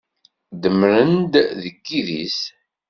Demmren-d 0.61 1.33
deg 1.61 1.75
yidis. 1.89 2.39